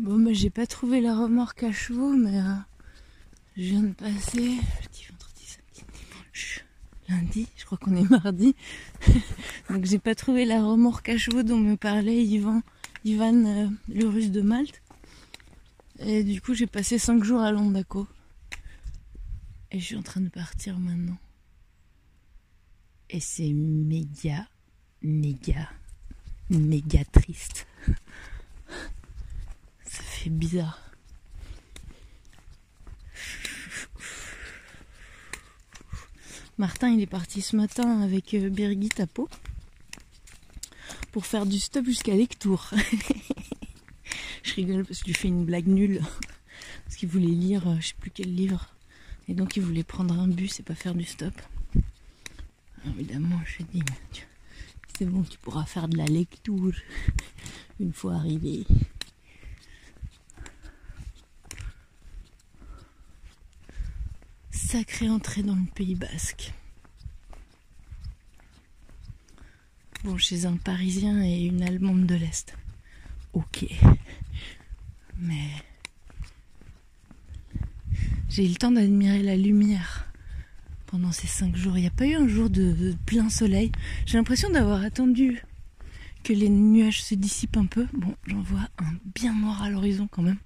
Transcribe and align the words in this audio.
Bon, 0.00 0.18
bah, 0.18 0.32
j'ai 0.32 0.48
pas 0.48 0.66
trouvé 0.66 1.02
la 1.02 1.14
remorque 1.14 1.62
à 1.62 1.72
chevaux, 1.72 2.14
mais 2.14 2.38
euh, 2.38 2.54
je 3.54 3.64
viens 3.64 3.82
de 3.82 3.92
passer 3.92 4.38
jeudi, 4.38 5.04
vendredi, 5.10 5.44
samedi, 5.44 5.84
dimanche, 5.92 6.64
lundi, 7.06 7.48
je 7.54 7.66
crois 7.66 7.76
qu'on 7.76 7.94
est 7.94 8.08
mardi. 8.08 8.56
Donc, 9.68 9.84
j'ai 9.84 9.98
pas 9.98 10.14
trouvé 10.14 10.46
la 10.46 10.64
remorque 10.64 11.10
à 11.10 11.18
chevaux 11.18 11.42
dont 11.42 11.58
me 11.58 11.76
parlait 11.76 12.24
Ivan, 12.24 12.62
Ivan 13.04 13.44
euh, 13.44 13.68
le 13.88 14.08
russe 14.08 14.30
de 14.30 14.40
Malte. 14.40 14.80
Et 15.98 16.24
du 16.24 16.40
coup, 16.40 16.54
j'ai 16.54 16.66
passé 16.66 16.98
5 16.98 17.22
jours 17.22 17.42
à 17.42 17.52
Londaco. 17.52 18.08
Et 19.70 19.80
je 19.80 19.84
suis 19.84 19.96
en 19.96 20.02
train 20.02 20.22
de 20.22 20.30
partir 20.30 20.78
maintenant. 20.78 21.18
Et 23.10 23.20
c'est 23.20 23.52
méga, 23.52 24.48
méga, 25.02 25.68
méga 26.48 27.04
triste. 27.04 27.66
Bizarre. 30.28 30.78
Martin, 36.58 36.90
il 36.90 37.00
est 37.00 37.06
parti 37.06 37.40
ce 37.40 37.56
matin 37.56 38.02
avec 38.02 38.34
euh, 38.34 38.50
Birgit 38.50 38.90
à 38.98 39.06
pour 41.10 41.24
faire 41.24 41.46
du 41.46 41.58
stop 41.58 41.86
jusqu'à 41.86 42.14
Lectour. 42.14 42.70
je 44.42 44.54
rigole 44.54 44.84
parce 44.84 45.02
que 45.02 45.10
je 45.10 45.16
fais 45.16 45.28
une 45.28 45.46
blague 45.46 45.68
nulle. 45.68 46.02
Parce 46.84 46.96
qu'il 46.96 47.08
voulait 47.08 47.26
lire, 47.26 47.66
euh, 47.66 47.76
je 47.80 47.88
sais 47.88 47.94
plus 47.98 48.10
quel 48.10 48.34
livre. 48.34 48.68
Et 49.28 49.32
donc 49.32 49.56
il 49.56 49.62
voulait 49.62 49.84
prendre 49.84 50.18
un 50.18 50.28
bus 50.28 50.60
et 50.60 50.62
pas 50.62 50.74
faire 50.74 50.94
du 50.94 51.04
stop. 51.04 51.34
évidemment, 52.84 53.40
je 53.46 53.58
lui 53.58 53.64
ai 53.64 53.78
dit, 53.78 53.82
c'est 54.98 55.06
bon, 55.06 55.22
tu 55.22 55.38
pourras 55.38 55.64
faire 55.64 55.88
de 55.88 55.96
la 55.96 56.04
lecture 56.04 56.74
une 57.80 57.94
fois 57.94 58.16
arrivé. 58.16 58.66
Sacrée 64.70 65.08
entrée 65.08 65.42
dans 65.42 65.56
le 65.56 65.66
Pays 65.74 65.96
Basque. 65.96 66.52
Bon, 70.04 70.16
chez 70.16 70.46
un 70.46 70.56
Parisien 70.56 71.24
et 71.24 71.40
une 71.46 71.64
Allemande 71.64 72.06
de 72.06 72.14
l'Est. 72.14 72.56
Ok. 73.32 73.66
Mais 75.18 75.48
j'ai 78.28 78.46
eu 78.46 78.48
le 78.50 78.54
temps 78.54 78.70
d'admirer 78.70 79.24
la 79.24 79.34
lumière 79.34 80.06
pendant 80.86 81.10
ces 81.10 81.26
cinq 81.26 81.56
jours. 81.56 81.76
Il 81.76 81.80
n'y 81.80 81.88
a 81.88 81.90
pas 81.90 82.06
eu 82.06 82.14
un 82.14 82.28
jour 82.28 82.48
de, 82.48 82.94
plein 83.06 83.28
soleil. 83.28 83.72
J'ai 84.06 84.18
l'impression 84.18 84.50
d'avoir 84.50 84.82
attendu 84.84 85.42
que 86.22 86.32
les 86.32 86.48
nuages 86.48 87.02
se 87.02 87.16
dissipent 87.16 87.56
un 87.56 87.66
peu. 87.66 87.88
Bon, 87.92 88.14
j'en 88.24 88.42
vois 88.42 88.68
un 88.78 88.92
bien 89.16 89.34
noir 89.34 89.64
à 89.64 89.68
l'horizon 89.68 90.06
quand 90.06 90.22
même. 90.22 90.38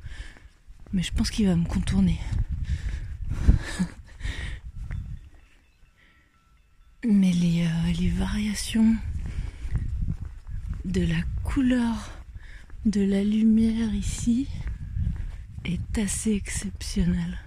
Mais 0.95 1.03
je 1.03 1.13
pense 1.13 1.31
qu'il 1.31 1.47
va 1.47 1.57
me 1.57 1.67
contourner. 1.67 2.19
Mais 7.07 7.33
les, 7.33 7.67
euh, 7.67 7.93
les 8.01 8.09
variations 8.09 8.97
de 10.87 11.03
la 11.03 11.21
couleur 11.43 12.11
de 12.87 13.03
la 13.03 13.23
lumière 13.23 13.95
ici 13.95 14.49
est 15.67 15.99
assez 15.99 16.33
exceptionnelle. 16.33 17.39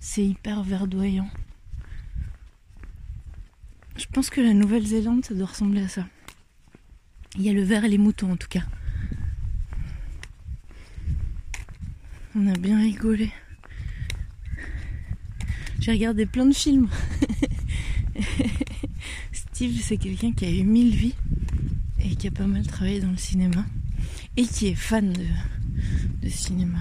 C'est 0.00 0.24
hyper 0.24 0.62
verdoyant. 0.62 1.28
Je 3.96 4.06
pense 4.06 4.30
que 4.30 4.40
la 4.40 4.54
Nouvelle-Zélande, 4.54 5.24
ça 5.24 5.34
doit 5.34 5.48
ressembler 5.48 5.82
à 5.82 5.88
ça. 5.88 6.06
Il 7.36 7.42
y 7.42 7.50
a 7.50 7.52
le 7.52 7.62
vert 7.62 7.84
et 7.84 7.88
les 7.90 7.98
moutons 7.98 8.32
en 8.32 8.36
tout 8.36 8.48
cas. 8.48 8.64
On 12.34 12.46
a 12.46 12.54
bien 12.54 12.78
rigolé. 12.78 13.30
J'ai 15.84 15.92
regardé 15.92 16.24
plein 16.24 16.46
de 16.46 16.54
films. 16.54 16.88
Steve, 19.32 19.78
c'est 19.82 19.98
quelqu'un 19.98 20.32
qui 20.32 20.46
a 20.46 20.50
eu 20.50 20.62
mille 20.64 20.94
vies 20.94 21.14
et 22.02 22.16
qui 22.16 22.26
a 22.26 22.30
pas 22.30 22.46
mal 22.46 22.66
travaillé 22.66 23.02
dans 23.02 23.10
le 23.10 23.18
cinéma 23.18 23.66
et 24.38 24.44
qui 24.44 24.68
est 24.68 24.74
fan 24.74 25.12
de, 25.12 26.28
cinéma. 26.30 26.78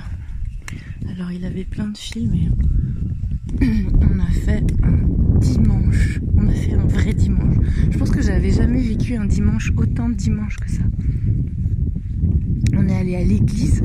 Alors 1.09 1.33
il 1.33 1.43
avait 1.43 1.65
plein 1.65 1.87
de 1.87 1.97
films 1.97 2.33
et 2.33 3.65
on 3.99 4.19
a 4.19 4.31
fait 4.45 4.63
un 4.83 5.37
dimanche. 5.37 6.21
On 6.37 6.47
a 6.47 6.53
fait 6.53 6.75
un 6.75 6.85
vrai 6.85 7.13
dimanche. 7.13 7.57
Je 7.91 7.97
pense 7.97 8.09
que 8.09 8.21
j'avais 8.21 8.51
jamais 8.51 8.81
vécu 8.81 9.17
un 9.17 9.25
dimanche 9.25 9.73
autant 9.75 10.07
de 10.07 10.15
dimanche 10.15 10.55
que 10.55 10.71
ça. 10.71 10.83
On 12.73 12.87
est 12.87 12.95
allé 12.95 13.17
à 13.17 13.23
l'église. 13.25 13.83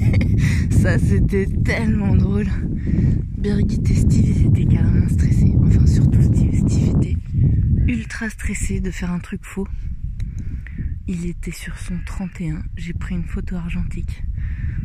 ça 0.70 0.98
c'était 0.98 1.44
tellement 1.62 2.16
drôle. 2.16 2.48
Birgit 3.40 3.80
et 3.90 3.94
Steve 3.94 4.46
étaient 4.48 4.66
carrément 4.66 5.08
stressés. 5.08 5.54
Enfin, 5.62 5.86
surtout 5.86 6.22
Steve. 6.22 6.58
Steve 6.58 6.96
était 6.98 7.16
ultra 7.86 8.28
stressé 8.28 8.80
de 8.80 8.90
faire 8.90 9.10
un 9.10 9.18
truc 9.18 9.46
faux. 9.46 9.66
Il 11.06 11.24
était 11.24 11.50
sur 11.50 11.78
son 11.78 11.98
31. 12.04 12.62
J'ai 12.76 12.92
pris 12.92 13.14
une 13.14 13.24
photo 13.24 13.56
argentique. 13.56 14.24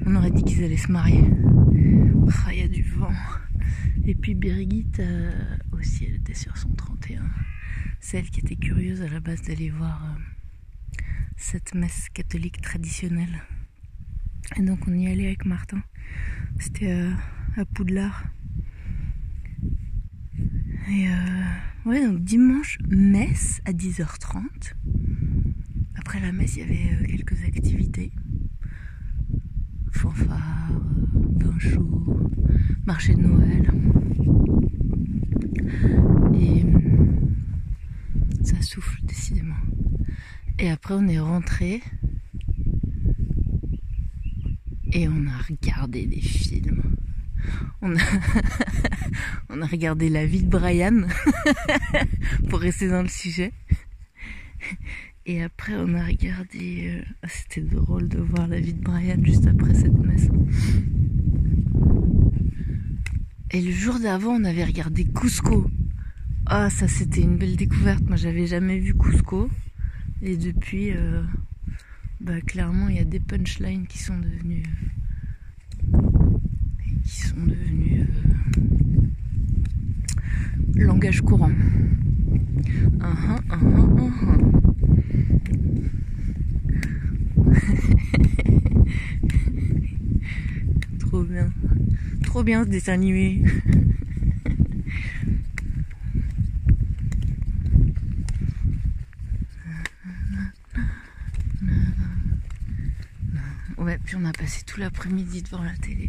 On 0.06 0.16
aurait 0.16 0.32
dit 0.32 0.42
qu'ils 0.44 0.64
allaient 0.64 0.78
se 0.78 0.90
marier. 0.90 1.26
Ah, 2.46 2.54
il 2.54 2.60
y 2.60 2.64
a 2.64 2.70
du 2.70 2.82
vent. 2.84 3.12
Et 4.06 4.16
puis 4.16 4.36
Birgit 4.36 4.88
euh, 5.00 5.32
aussi, 5.74 6.06
elle 6.06 6.16
était 6.16 6.34
sur 6.34 6.56
son 6.56 6.70
31. 6.70 7.24
Celle 8.00 8.30
qui 8.30 8.40
était 8.40 8.56
curieuse 8.56 9.02
à 9.02 9.10
la 9.10 9.20
base 9.20 9.42
d'aller 9.42 9.70
voir 9.70 10.02
euh, 10.02 11.02
cette 11.36 11.76
messe 11.76 12.08
catholique 12.14 12.62
traditionnelle. 12.62 13.42
Et 14.56 14.62
donc 14.62 14.88
on 14.88 14.94
y 14.94 15.08
allait 15.08 15.28
avec 15.28 15.44
Martin. 15.44 15.84
C'était 16.58 16.94
euh, 16.94 17.12
à 17.58 17.66
Poudlard. 17.66 18.24
Et 20.88 21.08
euh, 21.10 21.90
ouais, 21.90 22.06
donc 22.06 22.24
dimanche, 22.24 22.78
messe 22.88 23.60
à 23.66 23.72
10h30. 23.72 24.74
Après 25.96 26.20
la 26.20 26.32
messe, 26.32 26.58
il 26.58 26.60
y 26.60 26.64
avait 26.64 26.94
euh, 26.94 27.06
quelques 27.08 27.44
activités. 27.44 28.12
Fanfare, 29.92 30.72
euh, 30.72 31.44
vin 31.44 31.58
chaud, 31.58 32.30
marché 32.86 33.16
de 33.16 33.22
Noël. 33.22 33.72
Et 36.40 36.66
ça 38.44 38.62
souffle 38.62 39.04
décidément. 39.06 39.56
Et 40.60 40.70
après, 40.70 40.94
on 40.94 41.08
est 41.08 41.20
rentré. 41.20 41.82
Et 44.94 45.08
on 45.10 45.26
a 45.26 45.38
regardé 45.50 46.06
des 46.06 46.22
films. 46.22 46.96
On 49.50 49.62
a, 49.62 49.66
regardé 49.66 50.10
la 50.10 50.26
vie 50.26 50.44
de 50.44 50.50
Brian 50.50 51.04
pour 52.50 52.60
rester 52.60 52.88
dans 52.88 53.02
le 53.02 53.08
sujet. 53.08 53.54
Et 55.28 55.42
après, 55.42 55.74
on 55.76 55.94
a 55.96 56.06
regardé. 56.06 56.88
Euh, 56.88 57.04
ah, 57.24 57.28
c'était 57.30 57.62
drôle 57.62 58.08
de 58.08 58.20
voir 58.20 58.48
la 58.48 58.60
vie 58.60 58.74
de 58.74 58.82
Brian 58.82 59.18
juste 59.24 59.48
après 59.48 59.74
cette 59.74 59.98
messe. 59.98 60.30
Et 63.52 63.62
le 63.62 63.72
jour 63.72 64.00
d'avant, 64.00 64.34
on 64.34 64.44
avait 64.44 64.66
regardé 64.66 65.06
Cusco. 65.06 65.70
Ah, 66.46 66.70
ça 66.70 66.88
c'était 66.88 67.22
une 67.22 67.38
belle 67.38 67.56
découverte. 67.56 68.04
Moi, 68.08 68.18
j'avais 68.18 68.46
jamais 68.46 68.78
vu 68.80 68.94
Cusco. 68.96 69.50
Et 70.22 70.38
depuis, 70.38 70.92
euh, 70.92 71.24
bah, 72.22 72.42
clairement, 72.42 72.88
il 72.90 72.98
y 72.98 73.00
a 73.00 73.04
des 73.04 73.20
punchlines 73.20 73.88
qui 73.88 73.98
sont 73.98 74.18
devenues 74.18 74.64
qui 77.06 77.22
sont 77.22 77.36
devenus 77.46 78.08
euh, 80.78 80.82
langage 80.84 81.22
courant. 81.22 81.52
Uh 83.00 83.00
Trop 91.00 91.24
bien. 91.24 91.50
Trop 92.24 92.44
bien 92.44 92.64
ce 92.64 92.70
dessin 92.70 92.94
animé. 92.94 93.44
Ouais, 103.78 104.00
puis 104.04 104.16
on 104.16 104.26
a 104.26 104.32
passé 104.32 104.64
tout 104.66 104.80
l'après-midi 104.80 105.44
devant 105.44 105.64
la 105.64 105.76
télé 105.76 106.08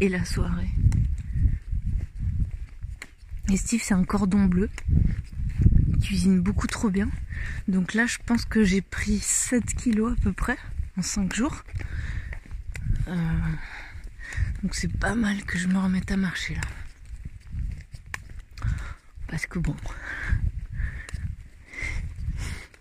et 0.00 0.08
la 0.08 0.24
soirée. 0.24 0.70
Et 3.50 3.56
Steve, 3.56 3.80
c'est 3.82 3.94
un 3.94 4.04
cordon 4.04 4.44
bleu. 4.46 4.68
Cuisine 6.02 6.40
beaucoup 6.40 6.66
trop 6.66 6.90
bien. 6.90 7.08
Donc 7.68 7.94
là, 7.94 8.06
je 8.06 8.18
pense 8.24 8.44
que 8.44 8.64
j'ai 8.64 8.82
pris 8.82 9.18
7 9.18 9.64
kilos 9.74 10.12
à 10.12 10.22
peu 10.22 10.32
près 10.32 10.58
en 10.96 11.02
5 11.02 11.34
jours. 11.34 11.62
Euh, 13.08 13.38
donc 14.62 14.74
c'est 14.74 14.92
pas 14.92 15.14
mal 15.14 15.44
que 15.44 15.58
je 15.58 15.68
me 15.68 15.78
remette 15.78 16.10
à 16.10 16.16
marcher 16.16 16.54
là. 16.54 16.60
Parce 19.28 19.46
que 19.46 19.58
bon, 19.58 19.76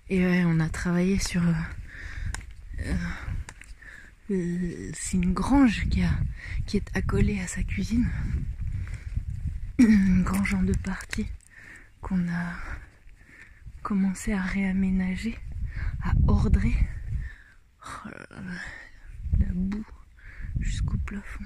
Et 0.10 0.44
on 0.46 0.60
a 0.60 0.70
travaillé 0.70 1.20
sur. 1.20 1.42
C'est 4.28 5.14
une 5.14 5.34
grange 5.34 5.88
qui 5.90 6.78
est 6.78 6.98
accolée 6.98 7.40
à 7.40 7.48
sa 7.48 7.64
cuisine. 7.64 8.10
Une 9.78 10.24
grange 10.24 10.54
en 10.54 10.64
deux 10.64 10.80
parties 10.84 11.28
qu'on 12.02 12.28
a 12.30 12.54
commencé 13.84 14.32
à 14.34 14.42
réaménager, 14.42 15.38
à 16.02 16.14
ordrer. 16.28 16.74
Oh 17.86 18.10
la 19.38 19.48
boue 19.54 19.86
jusqu'au 20.60 20.98
plafond. 20.98 21.44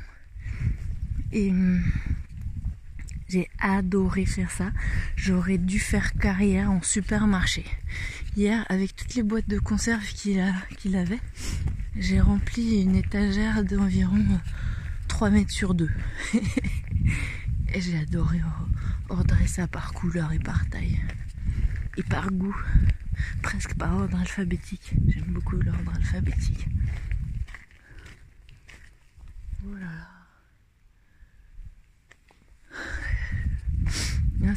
Et 1.32 1.50
hum, 1.50 1.84
j'ai 3.28 3.50
adoré 3.60 4.26
faire 4.26 4.52
ça. 4.52 4.72
J'aurais 5.16 5.58
dû 5.58 5.80
faire 5.80 6.14
carrière 6.14 6.72
en 6.72 6.82
supermarché. 6.82 7.66
Hier, 8.38 8.66
avec 8.70 8.96
toutes 8.96 9.16
les 9.16 9.24
boîtes 9.24 9.50
de 9.50 9.60
conserve 9.60 10.06
qu'il 10.14 10.40
avait, 10.96 11.20
j'ai 12.00 12.20
rempli 12.20 12.82
une 12.82 12.96
étagère 12.96 13.64
d'environ 13.64 14.26
3 15.08 15.30
mètres 15.30 15.52
sur 15.52 15.76
2. 15.76 15.90
et 17.74 17.82
j'ai 17.82 17.98
adoré 17.98 18.42
ordrer 19.10 19.48
ça 19.48 19.68
par 19.68 19.94
couleur 19.94 20.32
et 20.32 20.40
par 20.40 20.68
taille. 20.70 21.00
Et 21.98 22.04
par 22.04 22.32
goût. 22.32 22.56
Presque 23.44 23.76
par 23.76 23.96
ordre 23.96 24.18
alphabétique. 24.18 24.94
J'aime 25.08 25.32
beaucoup 25.34 25.58
l'ordre 25.58 25.94
alphabétique. 25.96 26.68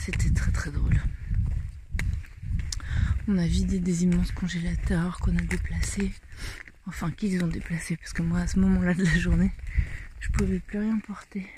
C'était 0.05 0.31
très 0.31 0.51
très 0.51 0.73
drôle. 0.73 1.01
On 3.29 3.39
a 3.39 3.47
vidé 3.47 3.79
des 3.79 4.03
immenses 4.03 4.33
congélateurs 4.33 5.21
qu'on 5.21 5.37
a 5.37 5.41
déplacés. 5.43 6.11
Enfin, 6.87 7.11
qu'ils 7.11 7.43
ont 7.45 7.49
déplacés, 7.49 7.97
parce 7.97 8.13
que 8.13 8.23
moi, 8.23 8.41
à 8.41 8.47
ce 8.47 8.59
moment-là 8.59 8.95
de 8.95 9.05
la 9.05 9.19
journée, 9.19 9.53
je 10.21 10.29
pouvais 10.31 10.59
plus 10.59 10.79
rien 10.79 10.99
porter. 10.99 11.49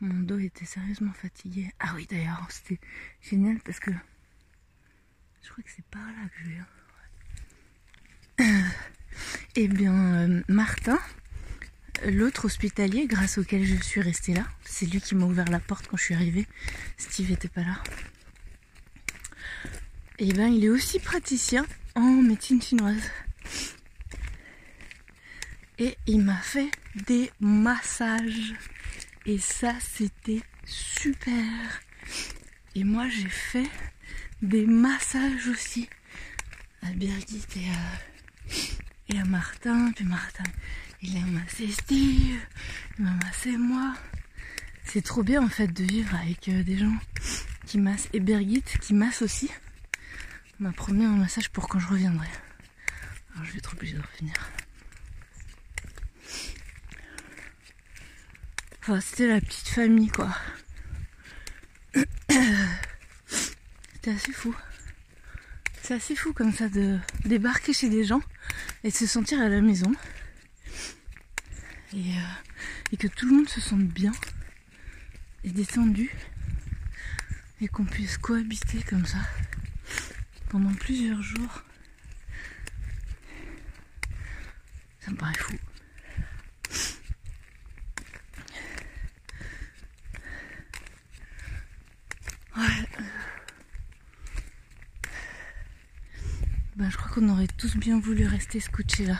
Mon 0.00 0.20
dos 0.20 0.38
était 0.38 0.64
sérieusement 0.64 1.12
fatigué. 1.12 1.70
Ah 1.78 1.92
oui, 1.94 2.06
d'ailleurs, 2.08 2.46
c'était 2.48 2.80
génial 3.20 3.58
parce 3.60 3.80
que 3.80 3.90
je 5.42 5.50
crois 5.50 5.62
que 5.62 5.70
c'est 5.74 5.84
par 5.86 6.06
là 6.06 6.28
que 6.34 6.44
je 6.44 6.50
viens. 6.50 6.66
Eh 9.56 9.68
bien, 9.68 9.92
euh, 10.14 10.42
Martin, 10.48 10.98
l'autre 12.06 12.46
hospitalier 12.46 13.06
grâce 13.06 13.36
auquel 13.36 13.64
je 13.64 13.74
suis 13.82 14.00
restée 14.00 14.32
là, 14.32 14.46
c'est 14.64 14.86
lui 14.86 15.00
qui 15.00 15.14
m'a 15.14 15.26
ouvert 15.26 15.50
la 15.50 15.60
porte 15.60 15.88
quand 15.88 15.96
je 15.96 16.04
suis 16.04 16.14
arrivée. 16.14 16.46
Steve 16.96 17.32
était 17.32 17.48
pas 17.48 17.62
là. 17.62 17.82
Et 20.18 20.28
eh 20.28 20.32
ben 20.32 20.48
il 20.48 20.64
est 20.64 20.68
aussi 20.68 21.00
praticien 21.00 21.66
en 21.94 22.22
médecine 22.22 22.62
chinoise. 22.62 23.10
Et 25.80 25.96
il 26.06 26.20
m'a 26.20 26.36
fait 26.36 26.70
des 27.06 27.30
massages. 27.40 28.54
Et 29.24 29.38
ça 29.38 29.72
c'était 29.80 30.42
super. 30.66 31.80
Et 32.74 32.84
moi 32.84 33.08
j'ai 33.08 33.30
fait 33.30 33.70
des 34.42 34.66
massages 34.66 35.48
aussi 35.48 35.88
à 36.82 36.90
Birgit 36.92 37.46
et 37.56 37.70
à, 37.70 39.14
et 39.14 39.24
Martin. 39.24 39.90
Puis 39.92 40.04
Martin 40.04 40.44
il 41.02 41.16
a 41.16 41.20
massé 41.20 41.66
Steve, 41.68 42.38
il 42.98 43.04
m'a 43.04 43.12
massé 43.24 43.56
moi. 43.56 43.94
C'est 44.84 45.02
trop 45.02 45.22
bien 45.22 45.42
en 45.42 45.48
fait 45.48 45.68
de 45.68 45.84
vivre 45.84 46.14
avec 46.14 46.46
euh, 46.48 46.62
des 46.62 46.76
gens 46.76 46.96
qui 47.66 47.78
massent. 47.78 48.08
Et 48.12 48.20
Birgit 48.20 48.64
qui 48.82 48.92
masse 48.92 49.22
aussi. 49.22 49.50
M'a 50.58 50.72
promis 50.72 51.06
un 51.06 51.16
massage 51.16 51.48
pour 51.48 51.68
quand 51.68 51.78
je 51.78 51.88
reviendrai. 51.88 52.28
Alors 53.32 53.46
je 53.46 53.52
vais 53.52 53.58
être 53.58 53.72
obligée 53.72 53.96
de 53.96 54.02
revenir. 54.02 54.34
C'était 58.98 59.28
la 59.28 59.40
petite 59.40 59.68
famille 59.68 60.08
quoi. 60.08 60.34
C'était 63.92 64.10
assez 64.10 64.32
fou. 64.32 64.54
C'est 65.82 65.94
assez 65.94 66.16
fou 66.16 66.32
comme 66.32 66.52
ça 66.52 66.68
de 66.68 66.98
débarquer 67.24 67.72
chez 67.72 67.88
des 67.88 68.04
gens 68.04 68.22
et 68.82 68.90
de 68.90 68.94
se 68.94 69.06
sentir 69.06 69.40
à 69.40 69.48
la 69.48 69.60
maison. 69.60 69.92
Euh, 71.94 71.96
et, 72.92 72.96
que 72.96 73.08
tout 73.08 73.26
le 73.28 73.36
monde 73.36 73.48
se 73.48 73.60
sente 73.60 73.82
bien 73.82 74.12
et 75.42 75.50
détendu 75.50 76.10
et 77.60 77.68
qu'on 77.68 77.84
puisse 77.84 78.16
cohabiter 78.18 78.82
comme 78.82 79.04
ça 79.06 79.18
pendant 80.48 80.72
plusieurs 80.74 81.20
jours. 81.22 81.64
Ça 85.00 85.10
me 85.10 85.16
paraît 85.16 85.34
fou. 85.34 85.56
Ouais. 92.56 92.88
Ben, 96.76 96.90
je 96.90 96.96
crois 96.96 96.99
qu'on 97.10 97.28
aurait 97.28 97.48
tous 97.48 97.76
bien 97.76 97.98
voulu 97.98 98.24
rester 98.24 98.60
scotchés 98.60 99.04
là 99.04 99.18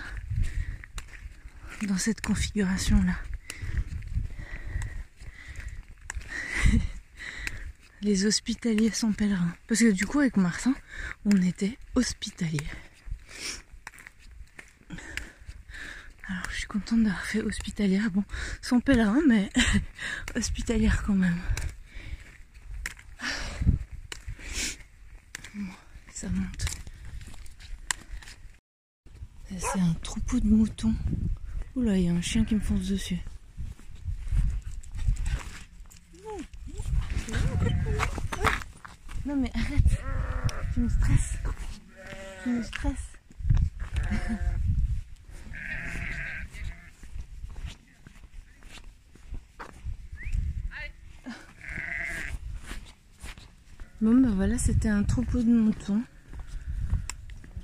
dans 1.87 1.99
cette 1.99 2.21
configuration-là. 2.21 3.17
Les 8.03 8.27
hospitaliers 8.27 8.91
sont 8.91 9.13
pèlerins. 9.13 9.55
Parce 9.67 9.81
que 9.81 9.91
du 9.91 10.07
coup, 10.07 10.21
avec 10.21 10.37
Martin, 10.37 10.75
on 11.25 11.37
était 11.43 11.79
hospitaliers. 11.95 12.61
Alors, 16.29 16.45
je 16.51 16.57
suis 16.59 16.67
contente 16.67 17.03
d'avoir 17.03 17.25
fait 17.25 17.43
hospitalière. 17.43 18.11
Bon, 18.11 18.25
sans 18.63 18.79
pèlerin, 18.81 19.21
mais 19.27 19.51
hospitalière 20.37 21.03
quand 21.05 21.15
même. 21.15 21.41
ça 26.13 26.29
monte. 26.29 26.80
C'est 29.59 29.81
un 29.81 29.95
troupeau 30.03 30.39
de 30.39 30.47
moutons 30.47 30.95
Oula, 31.75 31.97
il 31.97 32.05
y 32.05 32.09
a 32.09 32.13
un 32.13 32.21
chien 32.21 32.45
qui 32.45 32.55
me 32.55 32.61
fonce 32.61 32.87
dessus. 32.87 33.19
Non 39.27 39.37
mais 39.37 39.51
arrête, 39.55 40.03
tu 40.73 40.81
me 40.81 40.89
stresses. 40.89 41.39
Tu 42.43 42.49
me 42.51 42.63
stresses. 42.63 43.13
Bon 54.01 54.21
bah 54.21 54.31
voilà, 54.35 54.59
c'était 54.59 54.89
un 54.89 55.03
troupeau 55.03 55.43
de 55.43 55.53
moutons. 55.53 56.03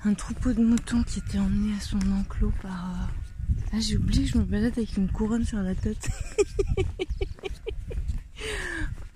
Un 0.04 0.14
troupeau 0.14 0.52
de 0.52 0.62
moutons 0.62 1.02
qui 1.02 1.18
était 1.18 1.38
emmené 1.38 1.74
à 1.76 1.80
son 1.80 1.98
enclos 2.12 2.52
par... 2.62 2.90
Euh, 2.90 3.06
ah, 3.72 3.80
j'ai 3.80 3.96
oublié, 3.96 4.26
je 4.26 4.38
me 4.38 4.44
balade 4.44 4.72
avec 4.76 4.96
une 4.96 5.10
couronne 5.10 5.44
sur 5.44 5.58
la 5.58 5.74
tête. 5.74 6.08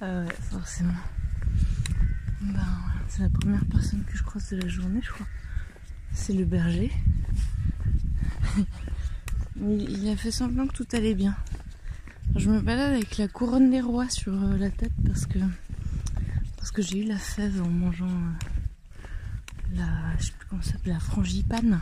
ah 0.01 0.23
ouais, 0.23 0.35
forcément. 0.51 0.95
Ben, 2.41 2.67
c'est 3.09 3.23
la 3.23 3.29
première 3.29 3.65
personne 3.67 4.03
que 4.05 4.17
je 4.17 4.23
croise 4.23 4.51
de 4.51 4.57
la 4.57 4.69
journée, 4.69 5.01
je 5.03 5.11
crois. 5.11 5.27
C'est 6.13 6.33
le 6.33 6.45
berger. 6.45 6.91
il, 9.61 10.09
a 10.09 10.17
fait 10.17 10.31
semblant 10.31 10.67
que 10.67 10.75
tout 10.75 10.87
allait 10.93 11.15
bien. 11.15 11.37
je 12.37 12.51
me 12.51 12.61
balade 12.61 12.95
avec 12.95 13.19
la 13.19 13.29
couronne 13.29 13.71
des 13.71 13.81
rois 13.81 14.09
sur 14.09 14.33
euh, 14.33 14.57
la 14.57 14.71
tête 14.71 14.93
parce 15.07 15.27
que 15.27 15.39
parce 16.57 16.71
que 16.71 16.83
j'ai 16.83 17.05
eu 17.05 17.05
la 17.05 17.19
fève 17.19 17.63
en 17.63 17.69
mangeant 17.69 18.07
euh, 18.07 18.50
la 19.77 20.17
je 20.19 20.99
frangipane. 20.99 21.81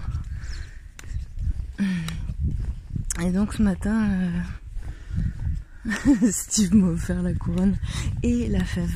Et 3.20 3.30
donc 3.32 3.54
ce 3.54 3.62
matin, 3.62 4.10
euh, 4.10 5.90
Steve 6.30 6.74
m'a 6.74 6.88
offert 6.88 7.22
la 7.22 7.34
couronne 7.34 7.76
et 8.22 8.48
la 8.48 8.64
fève, 8.64 8.94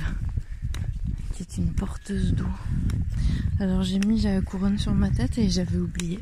qui 1.33 1.43
est 1.43 1.59
une 1.59 1.73
porteuse 1.73 2.35
d'eau. 2.35 2.47
Alors 3.59 3.83
j'ai 3.83 3.99
mis 3.99 4.21
la 4.21 4.41
couronne 4.41 4.79
sur 4.79 4.95
ma 4.95 5.11
tête 5.11 5.39
et 5.39 5.51
j'avais 5.51 5.79
oublié. 5.79 6.21